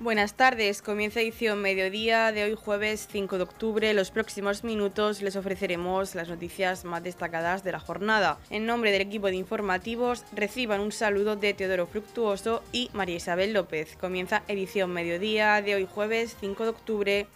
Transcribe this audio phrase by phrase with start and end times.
[0.00, 3.94] Buenas tardes, comienza edición mediodía de hoy jueves 5 de octubre.
[3.94, 8.38] Los próximos minutos les ofreceremos las noticias más destacadas de la jornada.
[8.48, 13.52] En nombre del equipo de informativos reciban un saludo de Teodoro Fructuoso y María Isabel
[13.52, 13.96] López.
[14.00, 17.26] Comienza edición mediodía de hoy jueves 5 de octubre.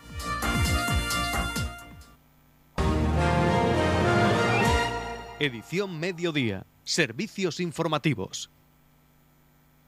[5.40, 6.64] Edición mediodía.
[6.84, 8.52] Servicios informativos.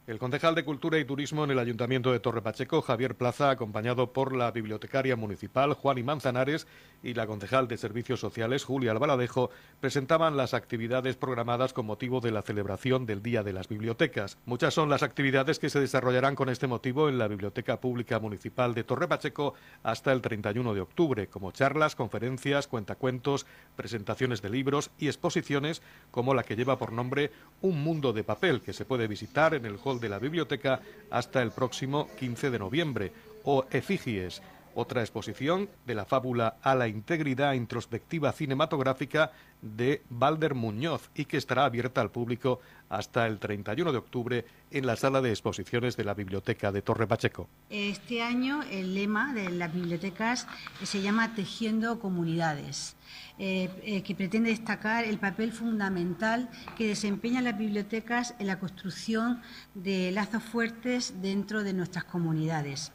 [0.06, 4.12] El concejal de Cultura y Turismo en el Ayuntamiento de Torre Pacheco, Javier Plaza, acompañado
[4.12, 6.66] por la bibliotecaria municipal Juan y Manzanares
[7.02, 9.48] y la concejal de Servicios Sociales Julia Albaladejo,
[9.80, 14.36] presentaban las actividades programadas con motivo de la celebración del Día de las Bibliotecas.
[14.44, 18.74] Muchas son las actividades que se desarrollarán con este motivo en la Biblioteca Pública Municipal
[18.74, 24.90] de Torre Pacheco hasta el 31 de octubre, como charlas, conferencias, cuentacuentos, presentaciones de libros
[24.98, 29.08] y exposiciones como la que lleva por nombre Un Mundo de Papel, que se puede
[29.08, 30.80] visitar en el de la biblioteca
[31.10, 33.12] hasta el próximo 15 de noviembre,
[33.44, 34.42] o Efigies,
[34.74, 41.36] otra exposición de la fábula a la integridad introspectiva cinematográfica de Balder Muñoz y que
[41.36, 46.04] estará abierta al público hasta el 31 de octubre en la sala de exposiciones de
[46.04, 47.48] la Biblioteca de Torre Pacheco.
[47.70, 50.46] Este año el lema de las bibliotecas
[50.82, 52.96] se llama Tejiendo Comunidades.
[53.36, 59.42] Eh, eh, que pretende destacar el papel fundamental que desempeñan las bibliotecas en la construcción
[59.74, 62.92] de lazos fuertes dentro de nuestras comunidades.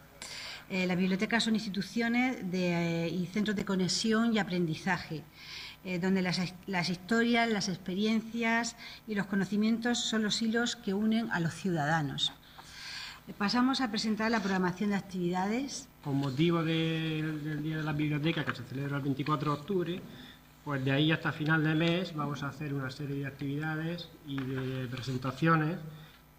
[0.70, 5.24] Eh, las bibliotecas son instituciones y centros de conexión y aprendizaje,
[6.02, 8.76] donde las, historias, las experiencias
[9.08, 12.34] y los conocimientos son los hilos que unen a los ciudadanos.
[13.38, 15.88] Pasamos a presentar la programación de actividades.
[16.04, 20.02] Con motivo del Día de la Biblioteca, que se celebra el 24 de octubre,
[20.64, 24.38] pues de ahí hasta final de mes vamos a hacer una serie de actividades y
[24.38, 25.78] de presentaciones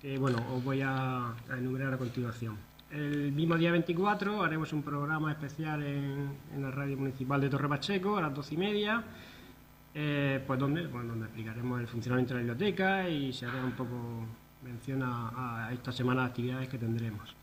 [0.01, 2.57] que bueno, os voy a, enumerar a continuación.
[2.91, 8.17] El mismo día 24 haremos un programa especial en, la radio municipal de Torre Pacheco
[8.17, 9.05] a las 12 y media,
[9.95, 14.27] eh, pues donde, donde explicaremos el funcionamiento de la biblioteca y se hará un poco
[14.65, 17.37] mención a, a esta semana de actividades que tendremos.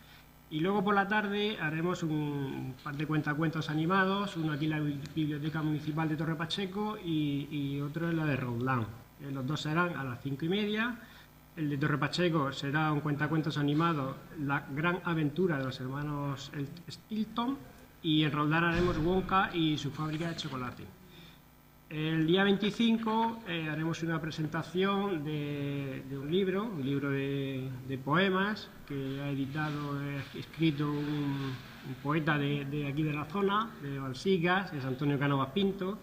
[0.50, 4.80] Y luego por la tarde haremos un par de cuentacuentos animados, uno aquí en la
[4.80, 8.82] Biblioteca Municipal de Torre Pacheco y, otro en la de Roldán.
[9.22, 10.98] Eh, los dos serán a las cinco y media.
[11.58, 16.52] El de Torre Pacheco será un cuentacuentos animado, La gran aventura de los hermanos
[16.88, 17.58] Stilton.
[18.04, 20.84] Y en Roldán haremos Wonka y su fábrica de chocolate.
[21.90, 27.72] El día 25 eh, haremos una presentación de, un libro, un libro de,
[28.06, 31.56] poemas que ha editado, ha escrito un,
[32.04, 35.98] poeta de, aquí de la zona, de Balsigas, es Antonio Canovas Pinto.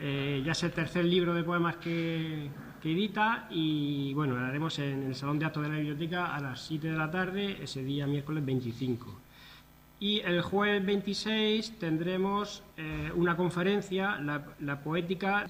[0.00, 2.50] Eh, ya es el tercer libro de poemas que,
[2.80, 6.40] que, edita y bueno, lo haremos en el Salón de Actos de la Biblioteca a
[6.40, 9.14] las 7 de la tarde, ese día miércoles 25.
[10.00, 15.48] Y el jueves 26 tendremos eh, una conferencia, la, poética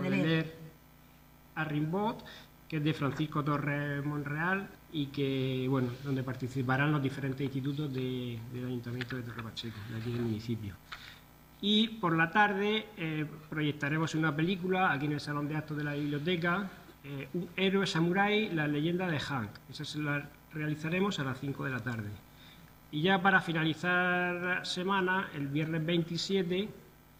[0.00, 0.56] leer
[1.54, 2.16] a Rimbaud,
[2.68, 8.38] que es de Francisco Torres Monreal y que, bueno, donde participarán los diferentes institutos del
[8.54, 10.74] Ayuntamiento de Torre Pacheco, de aquí del municipio.
[11.64, 15.84] Y por la tarde eh, proyectaremos una película aquí en el Salón de Actos de
[15.84, 16.68] la Biblioteca,
[17.04, 19.48] eh, héroe samurái, la leyenda de Hank.
[19.70, 22.10] Esa se la realizaremos a las 5 de la tarde.
[22.90, 26.68] Y ya para finalizar semana, el viernes 27,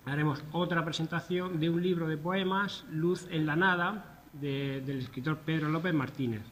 [0.06, 5.68] haremos otra presentación de un libro de poemas, Luz en la Nada, del escritor Pedro
[5.68, 6.42] López Martínez.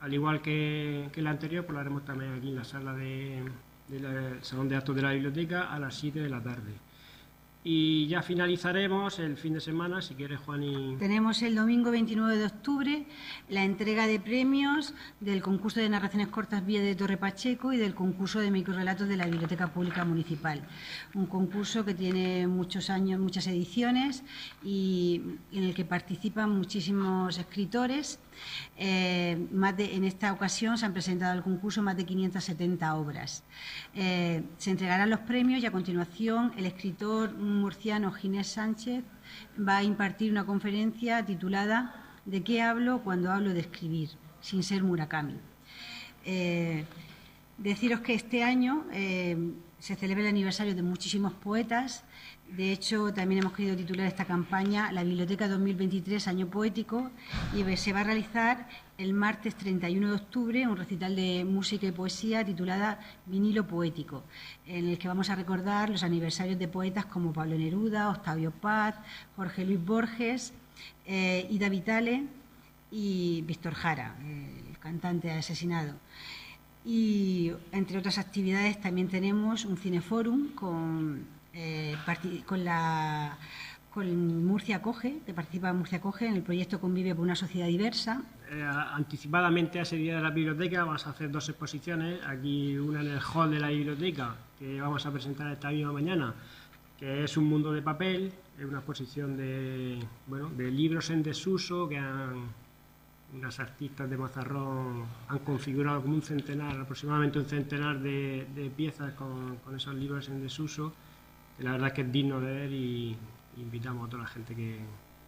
[0.00, 3.52] Al igual que, que el anterior, pues lo haremos también aquí en la sala del
[4.42, 6.85] Salón de Actos de la Biblioteca a las 7 de la tarde.
[7.68, 10.62] Y ya finalizaremos el fin de semana, si quieres, Juan.
[10.62, 10.94] Y...
[11.00, 13.06] Tenemos el domingo 29 de octubre
[13.48, 17.92] la entrega de premios del concurso de narraciones cortas Vía de Torre Pacheco y del
[17.92, 20.62] concurso de microrelatos de la Biblioteca Pública Municipal.
[21.14, 24.22] Un concurso que tiene muchos años, muchas ediciones
[24.62, 28.20] y en el que participan muchísimos escritores.
[28.76, 33.44] Eh, en esta ocasión se han presentado al concurso más de 570 obras.
[33.94, 39.04] Eh, se entregarán los premios y a continuación el escritor murciano Ginés Sánchez
[39.56, 44.10] va a impartir una conferencia titulada ¿De qué hablo cuando hablo de escribir?
[44.40, 45.34] sin ser Murakami.
[46.24, 46.84] Eh,
[47.58, 48.84] deciros que este año
[49.78, 52.04] se celebra el aniversario de muchísimos poetas
[52.48, 57.10] de hecho, también hemos querido titular esta campaña La Biblioteca 2023, Año Poético,
[57.54, 61.92] y se va a realizar el martes 31 de octubre un recital de música y
[61.92, 64.22] poesía titulada Vinilo Poético,
[64.66, 68.94] en el que vamos a recordar los aniversarios de poetas como Pablo Neruda, Octavio Paz,
[69.34, 70.54] Jorge Luis Borges,
[71.04, 72.24] eh, Ida Vitale
[72.90, 75.94] y Víctor Jara, el cantante asesinado.
[76.84, 81.96] Y entre otras actividades también tenemos un cineforum con, eh,
[82.44, 83.36] con la
[83.96, 88.22] con Murcia Coge, que participa Murcia Coge en el proyecto Convive por una sociedad diversa.
[88.50, 93.00] Eh, anticipadamente a ese día de la biblioteca vamos a hacer dos exposiciones, aquí una
[93.00, 96.34] en el hall de la biblioteca, que vamos a presentar esta misma mañana,
[96.98, 101.88] que es Un mundo de papel, es una exposición de, bueno, de libros en desuso
[101.88, 102.50] que han,
[103.32, 109.56] unas artistas de Mazarrón han configurado como un centenar, aproximadamente un centenar de, piezas con,
[109.64, 110.92] con, esos libros en desuso,
[111.58, 113.16] la verdad es que es digno de ver y
[113.56, 114.78] invitamos a toda la gente que,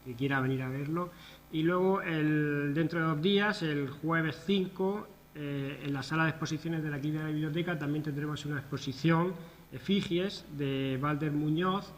[0.04, 1.10] que quiera venir a verlo.
[1.52, 6.30] Y luego, el, dentro de dos días, el jueves 5, eh, en la sala de
[6.30, 9.34] exposiciones de la de la Biblioteca también tendremos una exposición
[9.72, 11.92] efigies de Valder Muñoz,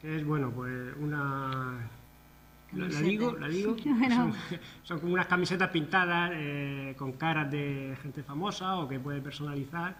[0.00, 1.90] que es, bueno, pues una...
[2.72, 3.32] ¿La, digo?
[3.32, 3.76] ¿La digo?
[4.82, 9.96] Son, como unas camisetas pintadas eh, con caras de gente famosa o que puede personalizar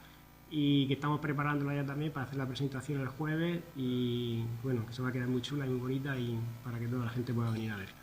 [0.50, 4.92] y que estamos preparándola ya también para hacer la presentación el jueves y bueno, que
[4.92, 7.34] se va a quedar muy chula y muy bonita y para que toda la gente
[7.34, 7.94] pueda venir a verla.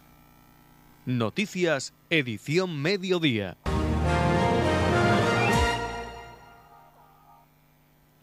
[1.06, 3.58] Noticias, edición mediodía.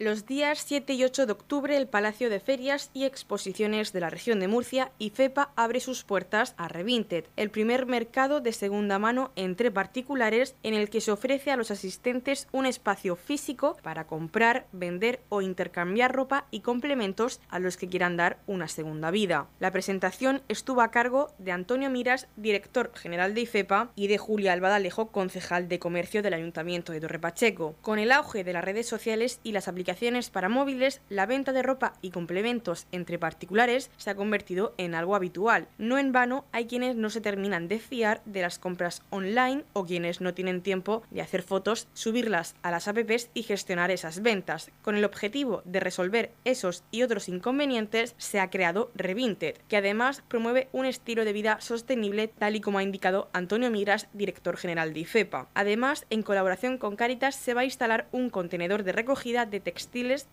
[0.03, 4.11] Los días 7 y 8 de octubre, el Palacio de Ferias y Exposiciones de la
[4.11, 9.31] región de Murcia, IFEPA, abre sus puertas a Revinted, el primer mercado de segunda mano
[9.37, 14.67] entre particulares en el que se ofrece a los asistentes un espacio físico para comprar,
[14.73, 19.47] vender o intercambiar ropa y complementos a los que quieran dar una segunda vida.
[19.61, 24.53] La presentación estuvo a cargo de Antonio Miras, director general de IFEPA, y de Julia
[24.53, 27.77] Albadalejo, concejal de comercio del Ayuntamiento de Torre Pacheco.
[27.83, 29.92] Con el auge de las redes sociales y las aplicaciones
[30.33, 35.15] para móviles, la venta de ropa y complementos entre particulares se ha convertido en algo
[35.15, 35.69] habitual.
[35.79, 39.85] No en vano hay quienes no se terminan de fiar de las compras online o
[39.85, 44.71] quienes no tienen tiempo de hacer fotos, subirlas a las apps y gestionar esas ventas.
[44.83, 50.23] Con el objetivo de resolver esos y otros inconvenientes se ha creado Revinted, que además
[50.27, 54.95] promueve un estilo de vida sostenible tal y como ha indicado Antonio Miras, director general
[54.95, 55.49] de IFEPA.
[55.55, 59.82] Además, en colaboración con Caritas se va a instalar un contenedor de recogida de textiles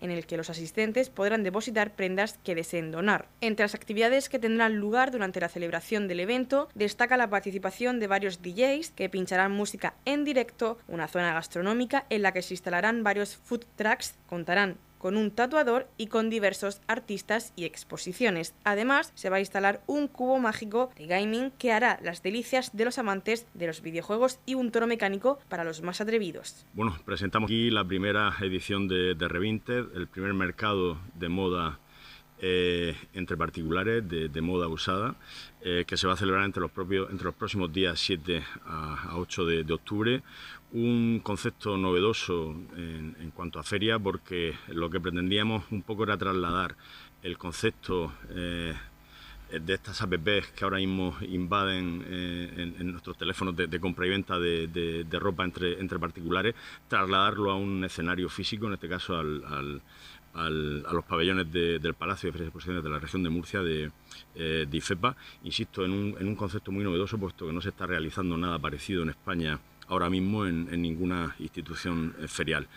[0.01, 3.28] en el que los asistentes podrán depositar prendas que deseen donar.
[3.42, 8.07] Entre las actividades que tendrán lugar durante la celebración del evento, destaca la participación de
[8.07, 13.04] varios DJs que pincharán música en directo, una zona gastronómica en la que se instalarán
[13.04, 18.54] varios food trucks, contarán con un tatuador y con diversos artistas y exposiciones.
[18.63, 22.86] Además, se va a instalar un cubo mágico de gaming que hará las delicias de
[22.86, 26.68] los amantes de los videojuegos y un toro mecánico para los más atrevidos.
[26.74, 31.80] Bueno, presentamos aquí la primera edición de, Revinted, el primer mercado de moda
[32.41, 35.15] eh, entre particulares de, moda usada,
[35.62, 39.74] eh, que se va a celebrar entre los, propios, próximos días 7 a, 8 de,
[39.74, 40.24] octubre.
[40.71, 46.75] Un concepto novedoso en, cuanto a feria, porque lo que pretendíamos un poco era trasladar
[47.24, 48.74] el concepto eh,
[49.59, 55.06] de estas apps que ahora mismo invaden en, nuestros teléfonos de, compra y venta de,
[55.19, 56.56] ropa entre particulares,
[56.88, 59.81] trasladarlo a un escenario físico, en este caso al
[60.34, 63.92] a los pabellones del Palacio de Ferias y Exposiciones de la región de Murcia de,
[64.36, 68.60] eh, IFEPA, insisto, en un, concepto muy novedoso, puesto que no se está realizando nada
[68.60, 72.68] parecido en España ahora mismo en, ninguna institución eh, ferial.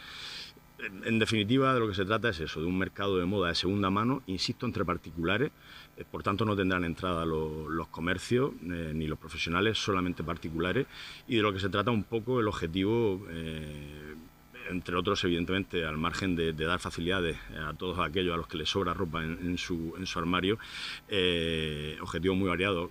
[1.05, 3.55] En, definitiva, de lo que se trata es eso, de un mercado de moda de
[3.55, 5.53] segunda mano, insisto, entre particulares,
[5.97, 10.87] eh, por tanto no tendrán entrada los, comercios ni los profesionales, solamente particulares,
[11.29, 13.25] y de lo que se trata un poco el objetivo
[14.73, 18.69] entre otros, evidentemente, al margen de, dar facilidades a todos aquellos a los que les
[18.69, 20.59] sobra ropa en, su, en su, armario,
[21.09, 22.91] eh, objetivo muy variado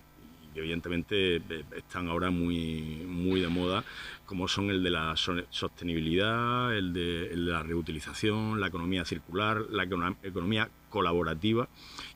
[0.54, 3.84] y evidentemente eh, están ahora muy, muy de moda,
[4.26, 9.66] como son el de la sostenibilidad, el de, el de la reutilización, la economía circular,
[9.70, 11.68] la economía colaborativa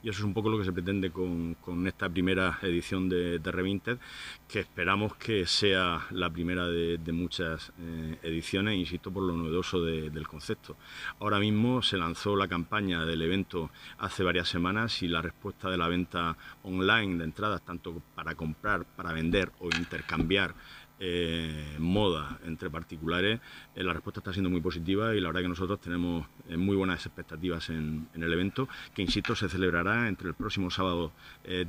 [0.02, 1.56] y eso es un poco lo que se pretende con,
[1.86, 3.98] esta primera edición de, de, Revinted,
[4.46, 10.28] que esperamos que sea la primera de, muchas eh, ediciones, insisto, por lo novedoso del
[10.28, 10.76] concepto.
[11.18, 15.78] Ahora mismo se lanzó la campaña del evento hace varias semanas y la respuesta de
[15.78, 20.54] la venta online de entradas, tanto para comprar, para vender o intercambiar
[20.98, 23.40] eh, moda entre particulares,
[23.74, 26.74] eh, la respuesta está siendo muy positiva y la verdad que nosotros tenemos eh, muy
[26.74, 31.12] buenas expectativas en, el evento, que insisto se celebrará entre el próximo sábado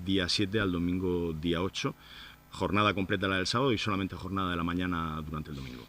[0.05, 1.93] día 7 al domingo día 8,
[2.51, 5.84] jornada completa la del sábado y solamente jornada de la mañana durante el domingo.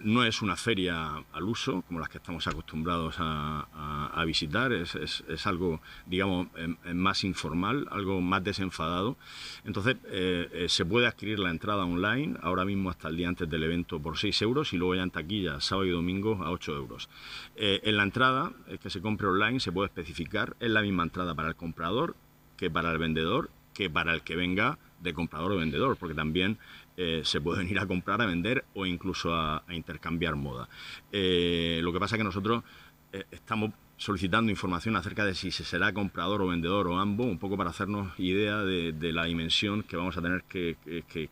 [0.00, 4.94] No es una feria al uso, como las que estamos acostumbrados a, a, visitar, es,
[4.94, 9.16] es, algo, digamos, em, em, más informal, algo más desenfadado.
[9.64, 13.48] Entonces, eh, eh, se puede adquirir la entrada online, ahora mismo hasta el día antes
[13.48, 16.74] del evento, por 6 euros y luego ya en taquilla, sábado y domingo, a 8
[16.74, 17.08] euros.
[17.56, 21.48] en la entrada, que se compre online, se puede especificar, es la misma entrada para
[21.48, 22.14] el comprador
[22.56, 26.58] que para el vendedor, que para el que venga de comprador o vendedor, porque también
[26.96, 30.68] eh, se pueden ir a comprar, a vender o incluso a, intercambiar moda.
[31.12, 32.64] Eh, lo que pasa es que nosotros
[33.12, 37.38] eh, estamos solicitando información acerca de si se será comprador o vendedor o ambos, un
[37.38, 40.76] poco para hacernos idea de, la dimensión que vamos a tener que,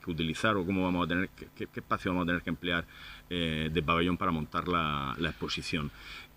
[0.07, 2.87] utilizar o cómo vamos a tener, qué, espacio vamos a tener que emplear
[3.29, 5.91] de pabellón para montar la, exposición.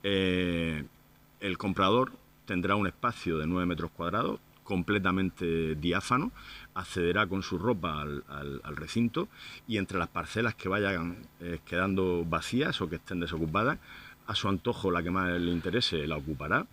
[0.04, 2.12] el comprador
[2.46, 6.34] tendrá un espacio de 9 metros cuadrados completamente diáfano,
[6.74, 9.30] accederá con su ropa al, recinto
[9.66, 13.80] y entre las parcelas que vayan eh, quedando vacías o que estén desocupadas,
[14.28, 16.66] a su antojo la que más le interese la ocupará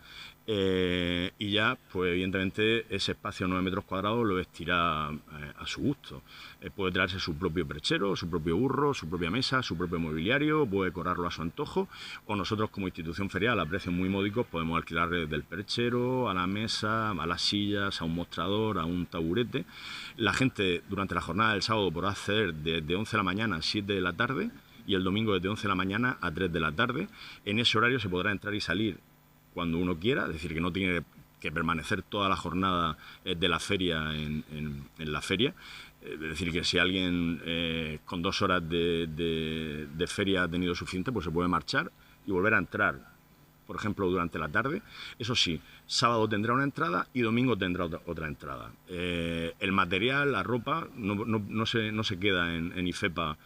[0.47, 5.67] eh, y ya, pues evidentemente ese espacio de 9 metros cuadrados lo vestirá eh, a
[5.67, 6.23] su gusto.
[6.61, 10.67] Eh, puede traerse su propio perchero, su propio burro, su propia mesa, su propio mobiliario,
[10.67, 11.89] puede decorarlo a su antojo,
[12.27, 16.47] o nosotros como institución ferial a precios muy módicos podemos alquilar del perchero a la
[16.47, 19.65] mesa, a las sillas, a un mostrador, a un taburete.
[20.17, 23.63] La gente durante la jornada del sábado podrá acceder desde 11 de la mañana a
[23.63, 24.51] 7 de la tarde
[24.87, 27.09] y el domingo desde 11 de la mañana a 3 de la tarde.
[27.45, 28.99] En ese horario se podrá entrar y salir
[29.53, 31.03] cuando uno quiera, es decir, que no tiene
[31.41, 34.45] que permanecer toda la jornada eh, de la feria en,
[34.99, 35.55] la feria.
[36.03, 41.13] Eh, es decir, que si alguien eh, con dos horas de, feria ha tenido suficiente,
[41.13, 41.93] pues se puede marchar
[42.27, 43.14] y volver a entrar
[43.67, 44.83] por ejemplo, durante la tarde.
[45.19, 48.73] Eso sí, sábado tendrá una entrada y domingo tendrá otra, entrada.
[48.89, 53.37] el material, la ropa, no, se, no se queda en, en IFEPA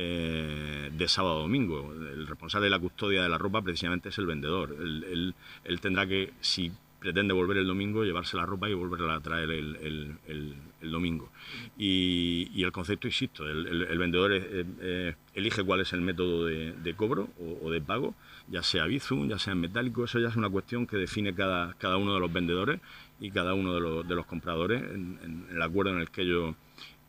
[0.00, 1.92] eh, de sábado a domingo.
[1.92, 4.76] El responsable de la custodia de la ropa precisamente es el vendedor.
[4.78, 5.34] Él,
[5.80, 10.56] tendrá que, si pretende volver el domingo, llevarse la ropa y volverla a traer el,
[10.82, 11.30] domingo.
[11.76, 17.28] Y, el concepto, insisto, el, vendedor eh, eh, elige cuál es el método de, cobro
[17.62, 18.14] o, de pago,
[18.48, 21.74] ya sea Bizum, ya sea en metálico, eso ya es una cuestión que define cada,
[21.74, 22.80] cada uno de los vendedores
[23.20, 26.54] y cada uno de los, compradores en, el acuerdo en el que ellos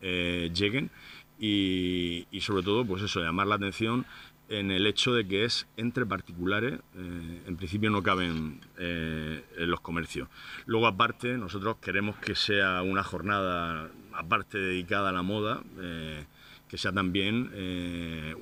[0.01, 0.91] lleguen
[1.39, 4.05] y, sobre todo, pues eso, llamar la atención
[4.49, 9.69] en el hecho de que es entre particulares, eh, en principio no caben eh, en
[9.71, 10.27] los comercios.
[10.65, 16.25] Luego, aparte, nosotros queremos que sea una jornada, aparte dedicada a la moda, eh,
[16.67, 17.49] que sea también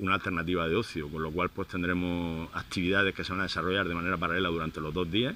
[0.00, 3.88] una alternativa de ocio, con lo cual pues tendremos actividades que se van a desarrollar
[3.88, 5.34] de manera paralela durante los dos días.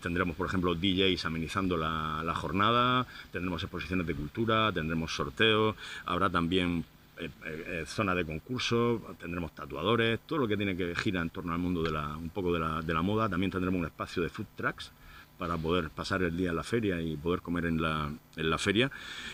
[0.00, 6.84] tendremos, por ejemplo, DJs amenizando la, jornada, tendremos exposiciones de cultura, tendremos sorteos, habrá también
[7.86, 11.82] zona de concurso, tendremos tatuadores, todo lo que tiene que girar en torno al mundo
[11.82, 13.28] de la, un poco de la, de la moda.
[13.28, 14.92] También tendremos un espacio de food trucks
[15.38, 18.58] para poder pasar el día en la feria y poder comer en la, en la
[18.58, 18.90] feria.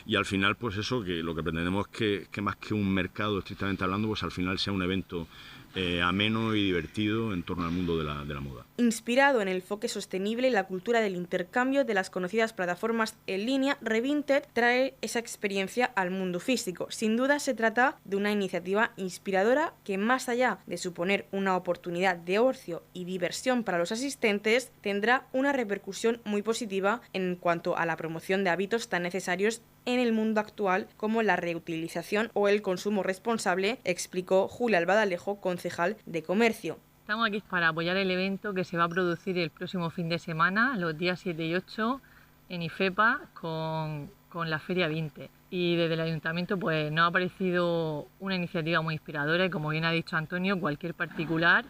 [0.06, 2.92] Y al final, pues eso, que lo que pretendemos es que, que más que un
[2.92, 5.28] mercado estrictamente hablando, pues al final sea un evento
[5.74, 8.66] eh, ameno y divertido en torno al mundo de la, de la, moda.
[8.76, 13.46] Inspirado en el enfoque sostenible y la cultura del intercambio de las conocidas plataformas en
[13.46, 16.86] línea, Revinted trae esa experiencia al mundo físico.
[16.90, 22.16] Sin duda se trata de una iniciativa inspiradora que más allá de suponer una oportunidad
[22.16, 27.86] de ocio y diversión para los asistentes, tendrá una repercusión muy positiva en cuanto a
[27.86, 32.62] la promoción de hábitos tan necesarios en el mundo actual como la reutilización o el
[32.62, 36.78] consumo responsable, explicó Julia Albadalejo, concejal de Comercio.
[37.00, 40.18] Estamos aquí para apoyar el evento que se va a producir el próximo fin de
[40.18, 42.00] semana, los días 7 y 8,
[42.48, 45.28] en IFEPA con, con la Feria 20.
[45.50, 49.84] Y desde el ayuntamiento pues nos ha parecido una iniciativa muy inspiradora y como bien
[49.84, 51.64] ha dicho Antonio, cualquier particular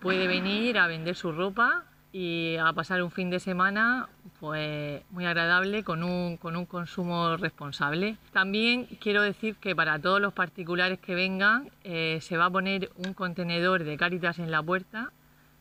[0.00, 1.84] puede venir a vender su ropa
[2.18, 4.08] y a pasar un fin de semana
[4.40, 8.16] pues muy agradable con un, con un consumo responsable.
[8.32, 12.90] También quiero decir que para todos los particulares que vengan eh, se va a poner
[12.96, 15.10] un contenedor de Cáritas en la puerta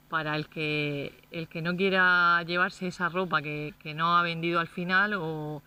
[0.07, 4.61] para el que, el que no quiera llevarse esa ropa que, que no ha vendido
[4.61, 5.61] al final o,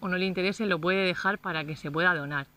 [0.00, 2.48] o, no le interese lo puede dejar para que se pueda donar.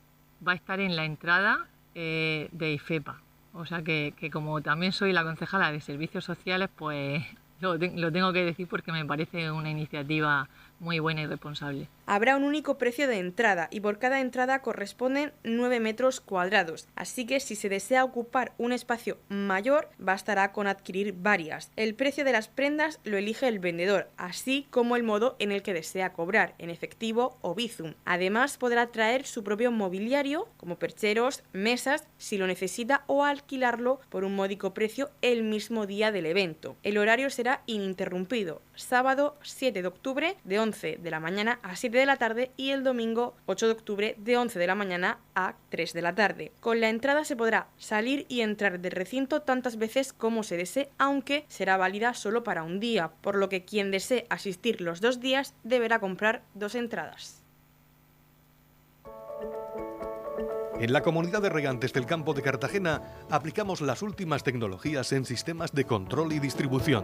[0.46, 3.22] Va a estar en la entrada eh, de IFEPA.
[3.54, 7.24] O sea que, que como también soy la concejala de servicios sociales, pues
[7.60, 7.78] lo,
[8.12, 10.48] tengo que decir porque me parece una iniciativa
[10.80, 11.88] muy buena y responsable.
[12.10, 17.26] Habrá un único precio de entrada y por cada entrada corresponden 9 metros cuadrados, así
[17.26, 21.70] que si se desea ocupar un espacio mayor bastará con adquirir varias.
[21.76, 25.64] El precio de las prendas lo elige el vendedor, así como el modo en el
[25.64, 27.94] que desea cobrar, en efectivo o bizum.
[28.06, 34.24] Además podrá traer su propio mobiliario, como percheros, mesas, si lo necesita o alquilarlo por
[34.24, 36.78] un módico precio el mismo día del evento.
[36.84, 38.62] El horario será ininterrumpido.
[38.76, 42.72] Sábado 7 de octubre de 11 de la mañana a 7 de la tarde y
[42.72, 46.52] el domingo 8 de octubre de 11 de la mañana a 3 de la tarde.
[46.60, 50.90] Con la entrada se podrá salir y entrar del recinto tantas veces como se desee,
[50.98, 55.20] aunque será válida solo para un día, por lo que quien desee asistir los dos
[55.20, 57.44] días deberá comprar dos entradas.
[60.80, 63.02] En la comunidad de regantes del campo de Cartagena
[63.32, 67.04] aplicamos las últimas tecnologías en sistemas de control y distribución,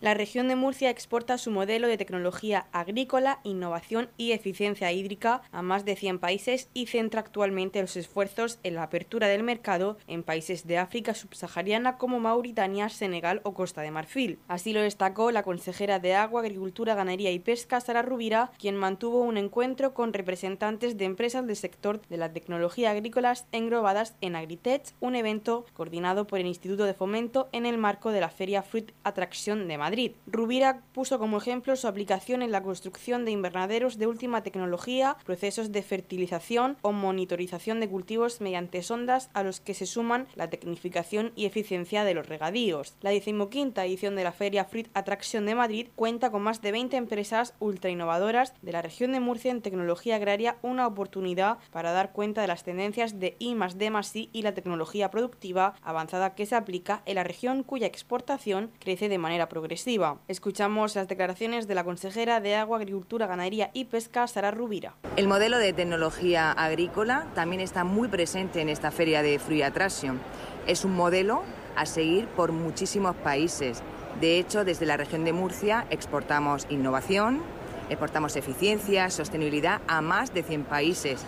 [0.00, 5.60] La región de Murcia exporta su modelo de tecnología agrícola, innovación y eficiencia hídrica a
[5.60, 10.22] más de 100 países y centra actualmente los esfuerzos en la apertura del mercado en
[10.22, 14.38] países de África subsahariana como Mauritania, Senegal o Costa de Marfil.
[14.48, 19.20] Así lo destacó la consejera de Agua, Agricultura, Ganadería y Pesca, Sara Rubira, quien mantuvo
[19.20, 24.94] un encuentro con representantes de empresas del sector de la tecnología agrícolas englobadas en Agritech,
[25.00, 28.92] un evento coordinado por el Instituto de Fomento en el marco de la Feria Fruit
[29.04, 29.89] Attraction de Madrid.
[29.90, 30.12] Madrid.
[30.28, 35.72] Rubira puso como ejemplo su aplicación en la construcción de invernaderos de última tecnología, procesos
[35.72, 41.32] de fertilización o monitorización de cultivos mediante sondas a los que se suman la tecnificación
[41.34, 42.94] y eficiencia de los regadíos.
[43.00, 46.96] La decimoquinta edición de la Feria Fruit Attraction de Madrid cuenta con más de 20
[46.96, 52.12] empresas ultra innovadoras de la región de Murcia en tecnología agraria, una oportunidad para dar
[52.12, 56.54] cuenta de las tendencias de I D I y la tecnología productiva avanzada que se
[56.54, 59.79] aplica en la región cuya exportación crece de manera progresiva
[60.28, 64.94] Escuchamos las declaraciones de la consejera de Agua, Agricultura, Ganadería y Pesca, Sara Rubira.
[65.16, 70.20] El modelo de tecnología agrícola también está muy presente en esta feria de Fruit Attraction.
[70.66, 71.44] Es un modelo
[71.76, 73.82] a seguir por muchísimos países.
[74.20, 77.40] De hecho, desde la región de Murcia exportamos innovación,
[77.88, 81.24] exportamos eficiencia, sostenibilidad a más de 100 países,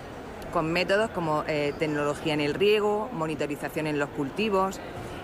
[0.53, 4.79] con métodos como eh, tecnología en el riego, monitorización en los cultivos,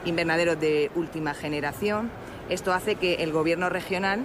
[0.07, 2.11] invernaderos de última generación
[2.49, 4.25] esto hace que el gobierno regional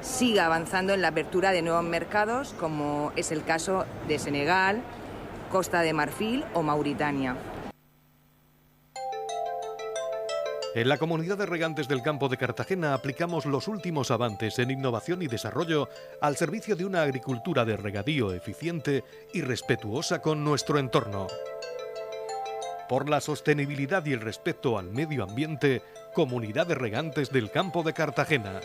[0.00, 4.80] siga avanzando en la apertura de nuevos mercados, como es el caso de Senegal,
[5.50, 7.36] Costa de Marfil o Mauritania.
[10.74, 15.22] En la comunidad de regantes del campo de Cartagena aplicamos los últimos avances en innovación
[15.22, 15.88] y desarrollo
[16.20, 21.26] al servicio de una agricultura de regadío eficiente y respetuosa con nuestro entorno.
[22.88, 25.82] Por la sostenibilidad y el respeto al medio ambiente,
[26.14, 28.60] Comunidad de Regantes del Campo de Cartagena.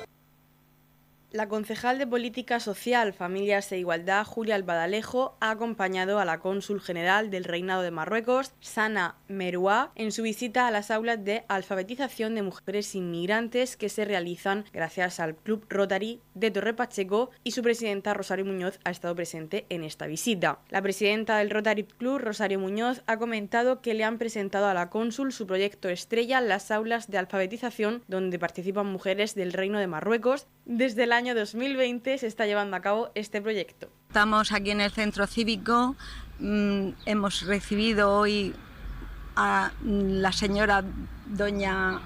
[1.34, 6.80] La concejal de Política Social, Familias e Igualdad, Julia Albadalejo, ha acompañado a la cónsul
[6.80, 12.36] general del Reinado de Marruecos, Sana Meroua, en su visita a las aulas de alfabetización
[12.36, 17.64] de mujeres inmigrantes que se realizan gracias al Club Rotary de Torre Pacheco y su
[17.64, 20.60] presidenta Rosario Muñoz ha estado presente en esta visita.
[20.70, 24.92] La presidenta del Rotary Club, Rosario Muñoz, ha comentado que le han presentado a la
[24.92, 30.46] cónsul su proyecto estrella, las aulas de alfabetización, donde participan mujeres del Reino de Marruecos
[30.66, 33.88] desde el año 2020 se está llevando a cabo este proyecto.
[34.10, 35.96] Estamos aquí en el centro cívico,
[36.40, 38.54] mm, hemos recibido hoy
[39.36, 40.84] a la señora
[41.26, 42.02] doña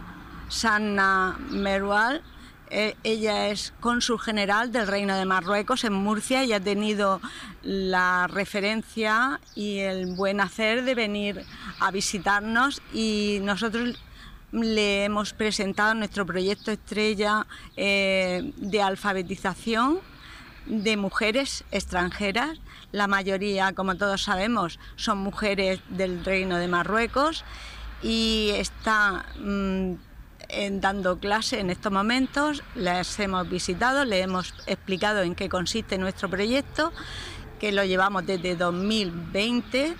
[0.50, 2.22] Sanna Merual.
[2.70, 7.22] Eh, ella es cónsul general del Reino de Marruecos en Murcia y ha tenido
[7.64, 11.46] la referencia y el buen hacer de venir
[11.80, 13.98] a visitarnos y nosotros
[14.52, 20.00] le hemos presentado nuestro proyecto estrella eh, de alfabetización
[20.66, 22.60] de mujeres extranjeras.
[22.92, 27.44] La mayoría, como todos sabemos, son mujeres del Reino de Marruecos
[28.02, 29.94] y está mm,
[30.80, 32.64] dando clase en estos momentos.
[32.76, 36.94] Las hemos visitado, le hemos explicado en qué consiste nuestro proyecto,
[37.60, 39.96] que lo llevamos desde 2020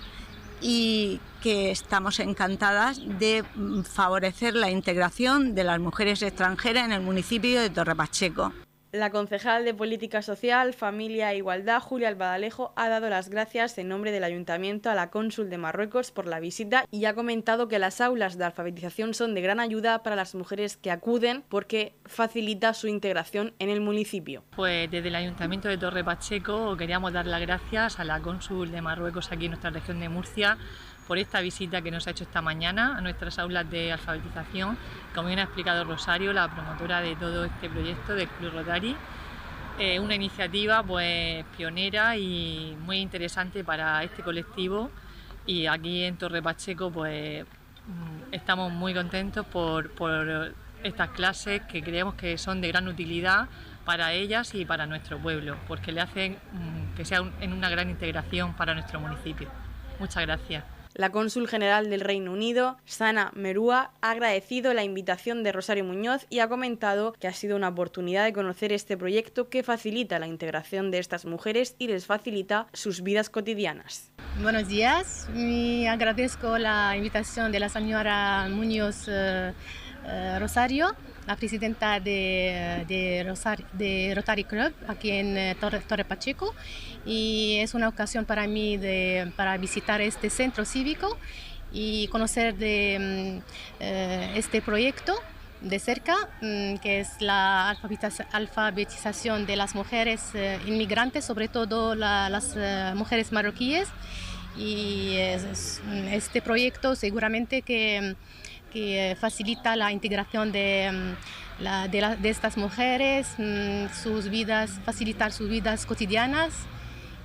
[0.60, 3.44] y que estamos encantadas de
[3.84, 8.52] favorecer la integración de las mujeres extranjeras en el municipio de Torre Pacheco.
[8.90, 13.88] La concejal de Política Social, Familia e Igualdad, Julia Albadalejo, ha dado las gracias en
[13.88, 17.78] nombre del Ayuntamiento a la cónsul de Marruecos por la visita y ha comentado que
[17.78, 22.72] las aulas de alfabetización son de gran ayuda para las mujeres que acuden porque facilita
[22.72, 24.42] su integración en el municipio.
[24.56, 28.80] Pues desde el Ayuntamiento de Torre Pacheco queríamos dar las gracias a la cónsul de
[28.80, 30.56] Marruecos aquí en nuestra región de Murcia
[31.08, 34.76] por esta visita que nos ha hecho esta mañana a nuestras aulas de alfabetización.
[35.14, 38.94] Como bien ha explicado Rosario, la promotora de todo este proyecto del Club Rotary,
[39.78, 44.90] eh, una iniciativa pues pionera y muy interesante para este colectivo
[45.46, 49.90] y aquí en Torre Pacheco pues mm, estamos muy contentos por,
[50.82, 53.48] estas clases que creemos que son de gran utilidad
[53.84, 57.88] para ellas y para nuestro pueblo, porque le hacen mm, que sea en una gran
[57.88, 59.48] integración para nuestro municipio.
[59.98, 60.77] Muchas gracias.
[60.94, 66.26] La cónsul general del Reino Unido, Sana Merúa, ha agradecido la invitación de Rosario Muñoz
[66.30, 70.26] y ha comentado que ha sido una oportunidad de conocer este proyecto que facilita la
[70.26, 74.10] integración de estas mujeres y les facilita sus vidas cotidianas.
[74.42, 75.28] Buenos días,
[75.88, 79.52] agradezco la invitación de la señora Muñoz eh,
[80.06, 80.94] eh, Rosario
[81.28, 83.22] la presidenta de,
[84.16, 86.54] Rotary Club aquí en eh, Torre, Pacheco
[87.04, 91.18] y es una ocasión para mí de, para visitar este centro cívico
[91.70, 95.14] y conocer de mm, eh, este proyecto
[95.60, 97.76] de cerca, mm, que es la
[98.32, 102.56] alfabetización de las mujeres eh, inmigrantes, sobre todo las
[102.94, 103.88] mujeres marroquíes.
[104.56, 105.14] Y
[106.10, 108.16] este proyecto seguramente que
[108.78, 111.16] que facilita la integración de,
[111.60, 116.52] mm, de, estas mujeres, mm, sus vidas, facilitar sus vidas cotidianas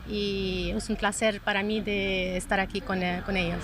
[0.08, 3.64] y es un placer para mí de estar aquí con, eh, con ellos.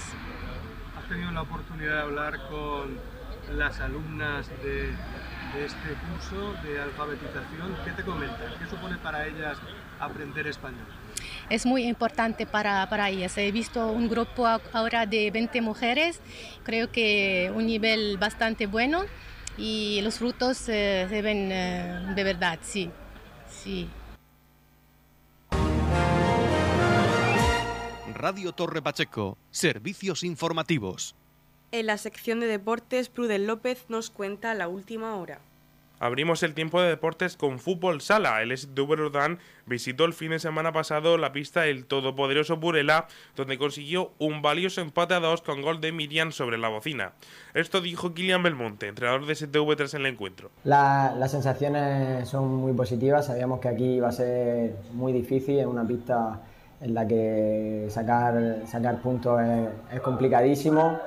[0.97, 2.99] ¿Has tenido la oportunidad de hablar con
[3.57, 4.75] las alumnas de,
[5.53, 7.75] de este curso de alfabetización?
[7.83, 8.49] ¿Qué te comentan?
[8.59, 9.57] ¿Qué supone para ellas
[9.99, 10.85] aprender español?
[11.49, 13.37] Es muy importante para, para ellas.
[13.37, 16.19] He visto un grupo ahora de 20 mujeres,
[16.63, 19.03] creo que un nivel bastante bueno
[19.57, 22.89] y los frutos se ven eh, de verdad, sí,
[23.49, 23.89] sí.
[28.13, 31.15] Radio Torre Pacheco, servicios informativos.
[31.71, 35.39] En la sección de deportes, Prudel López nos cuenta la última hora.
[35.99, 38.41] Abrimos el tiempo de deportes con fútbol sala.
[38.41, 43.57] El STV Rodán visitó el fin de semana pasado la pista El Todopoderoso Burela, donde
[43.57, 47.11] consiguió un valioso empate a dos con gol de Miriam sobre la bocina.
[47.53, 50.51] Esto dijo Kilian Belmonte, entrenador de STV tras el encuentro.
[50.63, 53.25] las sensaciones son muy positivas.
[53.25, 56.39] Sabíamos que aquí iba a ser muy difícil, en una pista
[56.79, 59.41] en la que sacar, sacar puntos
[59.91, 60.97] es complicadísimo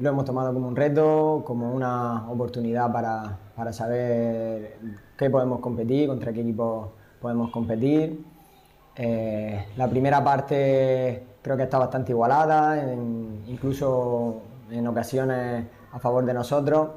[0.00, 4.78] lo hemos tomado como un reto, como una oportunidad para, para saber
[5.18, 8.24] qué podemos competir, contra qué equipo podemos competir.
[8.96, 12.82] Eh, la primera parte creo que está bastante igualada,
[13.46, 16.88] incluso en ocasiones a favor de nosotros.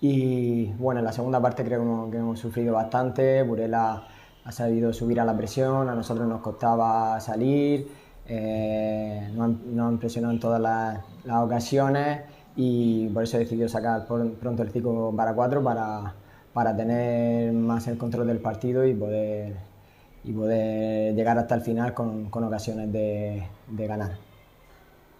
[0.00, 3.44] Y bueno, en la segunda parte creo que hemos sufrido bastante.
[3.44, 4.08] Burela
[4.44, 7.86] ha sabido subir a la presión, a nosotros nos costaba salir.
[8.26, 9.50] Eh, nos,
[9.86, 10.98] han, impresionado en todas las,
[11.44, 12.22] ocasiones
[12.56, 16.14] y por eso he decidido sacar pronto el 5 para 4 para,
[16.52, 19.56] para tener más el control del partido y poder,
[20.24, 24.12] y poder llegar hasta el final con, con ocasiones de, de, ganar.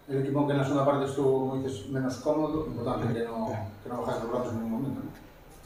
[0.08, 1.56] El equipo que en la segunda parte estuvo
[1.90, 3.48] menos cómodo, importante que no,
[3.82, 5.00] que no bajas los brazos en ningún momento.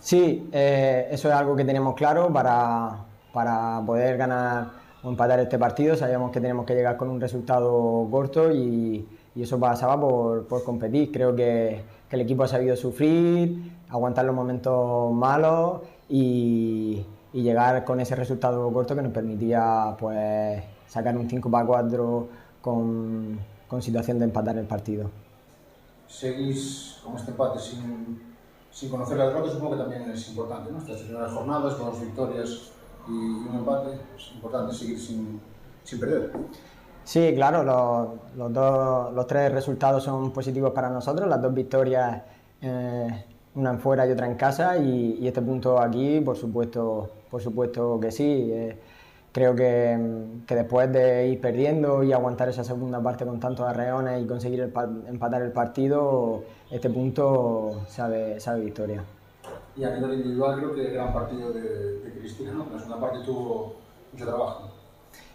[0.00, 5.96] Sí, eh, eso es algo que tenemos claro para, para poder ganar empatar este partido.
[5.96, 10.64] Sabíamos que teníamos que llegar con un resultado corto y, y eso pasaba por, por,
[10.64, 11.10] competir.
[11.10, 17.84] Creo que, que, el equipo ha sabido sufrir, aguantar los momentos malos y, y, llegar
[17.84, 22.28] con ese resultado corto que nos permitía pues, sacar un 5 para 4
[22.60, 25.10] con, con situación de empatar el partido.
[26.06, 28.22] Seguís con este empate sin,
[28.70, 30.78] sin conocer la derrota, supongo que también es importante, ¿no?
[30.78, 32.70] Estas primeras jornadas, con las victorias
[33.08, 35.40] y un empate, es importante seguir sin,
[35.82, 36.32] sin perder.
[37.04, 42.22] Sí, claro, los, dos, los tres resultados son positivos para nosotros, las dos victorias,
[42.62, 47.42] eh, una en fuera y otra en casa, y, este punto aquí, por supuesto, por
[47.42, 48.50] supuesto que sí.
[48.52, 48.78] Eh,
[49.32, 49.98] creo que,
[50.46, 54.60] que, después de ir perdiendo y aguantar esa segunda parte con tantos arreones y conseguir
[54.60, 59.02] empatar el partido, este punto sabe, sabe victoria
[59.76, 62.66] y a nivel individual creo que gran partido de, de Cristina, ¿no?
[62.72, 63.74] la segunda parte tuvo
[64.12, 64.73] mucho trabajo.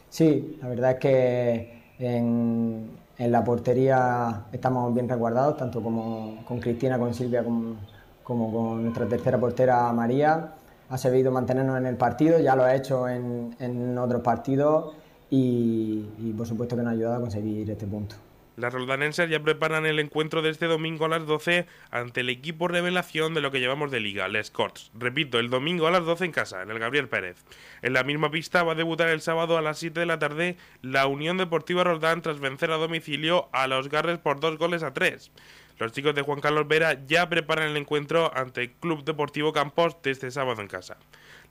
[0.10, 6.60] Sí, la verdad es que en, en la portería estamos bien resguardados, tanto como con
[6.60, 10.54] Cristina, con Silvia, como, con nuestra tercera portera María.
[10.90, 14.96] Ha sabido mantenernos en el partido, ya lo ha hecho en, en otros partidos
[15.30, 18.16] y, y por supuesto que nos ha ayudado a conseguir este punto.
[18.60, 22.68] Las roldanenses ya preparan el encuentro de este domingo a las 12 ante el equipo
[22.68, 24.92] revelación de lo que llevamos de liga, Les Corts.
[25.00, 27.38] Repito, el domingo a las 12 en casa, en el Gabriel Pérez.
[27.82, 30.58] En la misma pista va a debutar el sábado a las 7 de la tarde
[30.82, 34.94] la Unión Deportiva Roldán tras vencer a domicilio a los Garres por dos goles a
[34.94, 35.32] tres.
[35.80, 39.96] Los chicos de Juan Carlos Vera ya preparan el encuentro ante el Club Deportivo Campos
[40.04, 40.98] de este sábado en casa.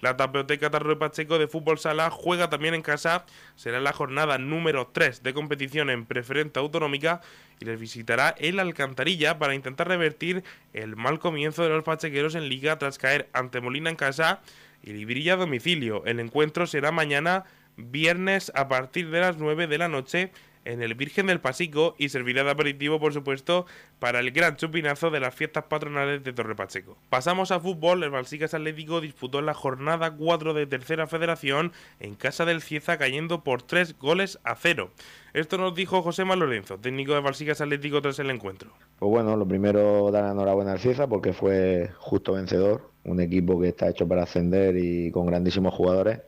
[0.02, 3.24] La Tapeoteca Tarro Pacheco de Fútbol Sala juega también en casa.
[3.56, 7.22] Será la jornada número 3 de competición en preferente autonómica
[7.58, 12.50] y les visitará el Alcantarilla para intentar revertir el mal comienzo de los pachequeros en
[12.50, 14.42] liga tras caer ante Molina en casa
[14.82, 16.04] y Librilla a domicilio.
[16.04, 17.44] El encuentro será mañana
[17.76, 20.32] viernes a partir de las 9 de la noche
[20.68, 23.64] en el Virgen del Pasico y servirá de aperitivo, por supuesto,
[23.98, 26.98] para el gran chupinazo de las fiestas patronales de Torre Pacheco.
[27.08, 32.44] Pasamos a fútbol, el Balsicas Atlético disputó la jornada 4 de Tercera Federación en casa
[32.44, 34.90] del Cieza cayendo por 3 goles a 0.
[35.32, 38.70] Esto nos dijo José Lorenzo, técnico de Balsicas Atlético tras el encuentro.
[38.98, 43.68] Pues bueno, lo primero dar enhorabuena al Cieza porque fue justo vencedor, un equipo que
[43.68, 46.20] está hecho para ascender y con grandísimos jugadores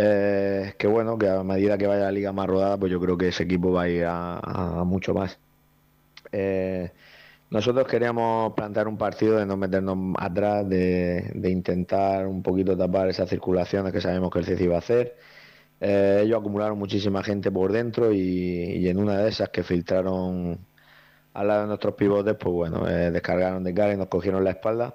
[0.00, 3.18] eh, que bueno, que a medida que vaya la liga más rodada, pues yo creo
[3.18, 5.38] que ese equipo va a ir a, mucho más.
[6.32, 6.92] Eh,
[7.50, 13.28] nosotros queríamos plantear un partido de no meternos atrás, de, intentar un poquito tapar esas
[13.28, 15.16] circulaciones que sabemos que el CECI iba a hacer.
[15.80, 20.58] Eh, ellos acumularon muchísima gente por dentro y, en una de esas que filtraron
[21.34, 24.94] al lado de nuestros pivotes, pues bueno, descargaron de cara y nos cogieron la espalda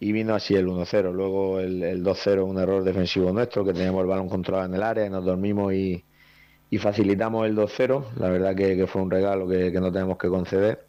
[0.00, 1.12] y vino así el 1-0.
[1.12, 5.08] Luego el, 2-0, un error defensivo nuestro, que teníamos el balón controlado en el área,
[5.10, 6.02] nos dormimos y,
[6.78, 8.14] facilitamos el 2-0.
[8.16, 10.86] La verdad que, fue un regalo que, no tenemos que conceder.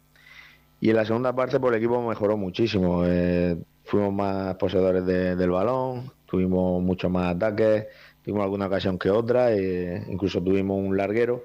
[0.80, 3.04] Y en la segunda parte, pues el equipo mejoró muchísimo.
[3.06, 7.88] Eh, fuimos más poseedores del balón, tuvimos muchos más ataques,
[8.24, 11.44] tuvimos alguna ocasión que otra, e incluso tuvimos un larguero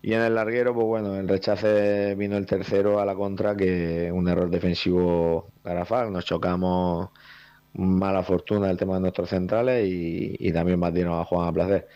[0.00, 4.10] y en el larguero, pues bueno, el rechace vino el tercero a la contra, que
[4.12, 6.12] un error defensivo garrafal.
[6.12, 7.10] Nos chocamos
[7.74, 11.88] mala fortuna el tema de nuestros centrales y, también batimos a Juan a placer.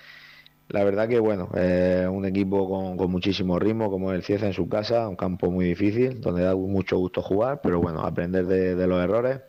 [0.69, 4.69] La verdad que bueno, es un equipo con, muchísimo ritmo, como el Cieza en su
[4.69, 9.03] casa, un campo muy difícil, donde da mucho gusto jugar, pero bueno, aprender de, los
[9.03, 9.41] errores,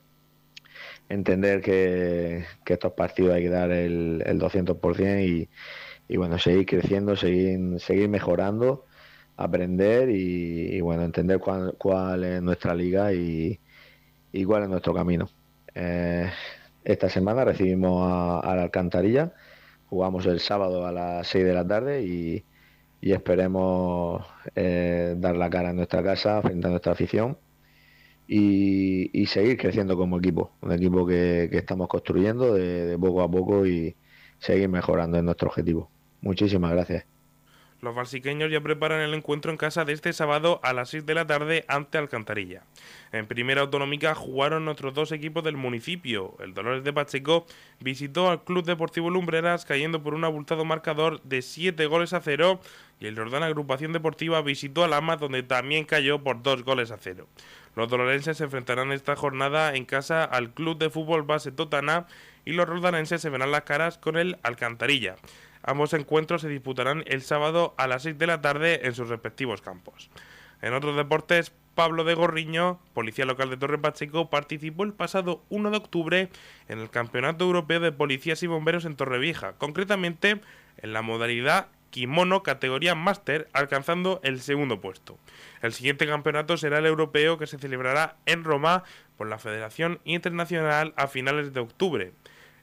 [1.10, 5.50] entender que, estos partidos hay que dar el, el 200% y
[6.08, 8.86] y bueno, seguir creciendo, seguir, seguir mejorando,
[9.38, 13.60] aprender y, bueno, entender cuál, es nuestra liga y,
[14.46, 15.30] cuál es nuestro camino.
[15.76, 16.30] Eh,
[16.84, 18.04] esta semana recibimos
[18.44, 19.34] a, la Alcantarilla,
[19.88, 22.46] jugamos el sábado a las 6 de la tarde y,
[23.02, 27.38] esperemos eh, dar la cara en nuestra casa frente a nuestra afición
[28.28, 33.96] y, seguir creciendo como equipo, un equipo que, estamos construyendo de poco a poco y
[34.40, 35.93] seguir mejorando en nuestro objetivo.
[36.24, 37.06] Muchísimas gracias.
[37.82, 41.16] Los balsiqueños ya preparan el encuentro en casa de este sábado a las 6 de
[41.16, 42.64] la tarde ante Alcantarilla.
[43.12, 46.38] En primera autonómica jugaron otros dos equipos del municipio.
[46.40, 47.46] El Dolores de Pacheco
[47.82, 52.62] visitó al Club Deportivo Lumbreras cayendo por un abultado marcador de 7 goles a 0
[53.02, 56.98] y el Jordán Agrupación Deportiva visitó a Lama donde también cayó por 2 goles a
[56.98, 57.28] 0.
[57.76, 62.08] Los dolorenses se enfrentarán esta jornada en casa al Club de Fútbol Base Totana
[62.46, 65.18] y los roldanenses se verán las caras con el Alcantarilla.
[65.64, 69.62] Ambos encuentros se disputarán el sábado a las 6 de la tarde en sus respectivos
[69.62, 70.10] campos.
[70.62, 75.72] En otros deportes, Pablo de Gorriño, policía local de Torre Pacheco, participó el pasado 1
[75.72, 76.30] de octubre
[76.70, 80.40] en el Campeonato Europeo de Policías y Bomberos en Torrevieja, concretamente
[80.78, 85.20] en la modalidad kimono categoría máster, alcanzando el segundo puesto.
[85.62, 88.84] El siguiente campeonato será el europeo que se celebrará en Roma
[89.16, 92.12] por la Federación Internacional a finales de octubre.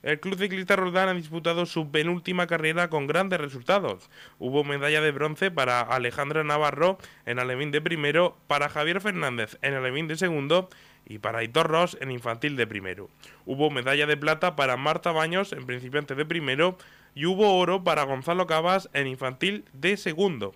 [0.02, 4.08] El Club Ciclista Roldán ha disputado su penúltima carrera con grandes resultados.
[4.38, 9.74] Hubo medalla de bronce para Alejandra Navarro en Alevín de primero, para Javier Fernández en
[9.74, 10.70] Alevín de segundo
[11.04, 13.10] y para Hitor Ross en infantil de primero.
[13.44, 16.78] Hubo medalla de plata para Marta Baños en principiante de primero
[17.14, 20.54] y hubo oro para Gonzalo Cabas en infantil de segundo.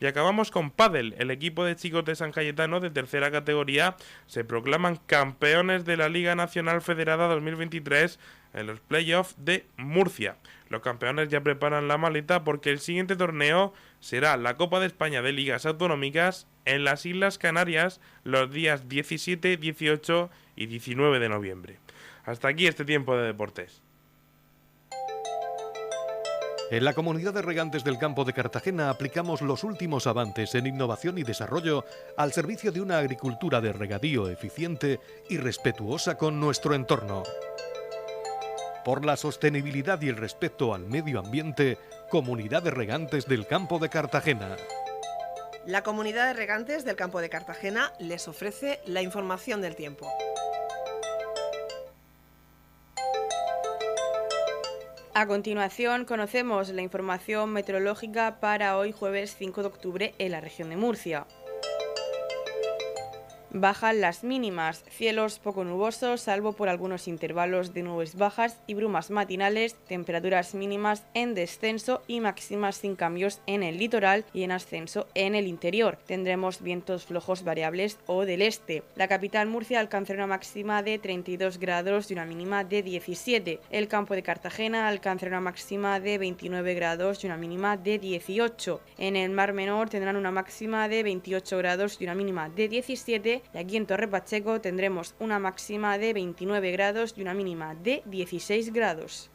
[0.00, 1.14] Y acabamos con Padel.
[1.18, 6.08] El equipo de chicos de San Cayetano de tercera categoría se proclaman campeones de la
[6.08, 8.18] Liga Nacional Federada 2023
[8.54, 10.36] en los playoffs de Murcia.
[10.68, 15.22] Los campeones ya preparan la maleta porque el siguiente torneo será la Copa de España
[15.22, 21.78] de Ligas Autonómicas en las Islas Canarias los días 17, 18 y 19 de noviembre.
[22.24, 23.82] Hasta aquí este tiempo de deportes.
[26.70, 31.18] En la comunidad de regantes del campo de Cartagena aplicamos los últimos avances en innovación
[31.18, 31.84] y desarrollo
[32.16, 37.24] al servicio de una agricultura de regadío eficiente y respetuosa con nuestro entorno.
[38.84, 41.76] Por la sostenibilidad y el respeto al medio ambiente,
[42.08, 44.56] Comunidad de Regantes del Campo de Cartagena.
[45.66, 50.10] La Comunidad de Regantes del Campo de Cartagena les ofrece la información del tiempo.
[55.12, 60.70] A continuación conocemos la información meteorológica para hoy jueves 5 de octubre en la región
[60.70, 61.26] de Murcia.
[63.52, 69.10] Bajan las mínimas, cielos poco nubosos, salvo por algunos intervalos de nubes bajas y brumas
[69.10, 75.08] matinales, temperaturas mínimas en descenso y máximas sin cambios en el litoral y en ascenso
[75.14, 75.98] en el interior.
[76.06, 78.84] Tendremos vientos flojos variables o del este.
[78.94, 83.58] La capital Murcia alcanzará una máxima de 32 grados y una mínima de 17.
[83.70, 88.80] El campo de Cartagena alcanzará una máxima de 29 grados y una mínima de 18.
[88.98, 93.39] En el Mar Menor tendrán una máxima de 28 grados y una mínima de 17
[93.54, 98.02] y aquí en Torre Pacheco tendremos una máxima de 29 grados y una mínima de
[98.06, 99.30] 16 grados.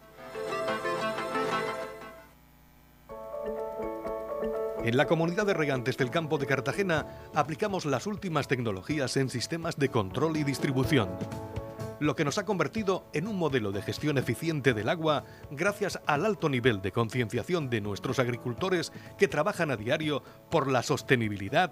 [4.86, 9.78] En la comunidad de regantes del campo de Cartagena aplicamos las últimas tecnologías en sistemas
[9.78, 11.10] de control y distribución,
[12.00, 16.24] lo que nos ha convertido en un modelo de gestión eficiente del agua gracias al
[16.24, 21.72] alto nivel de concienciación de nuestros agricultores que trabajan a diario por la sostenibilidad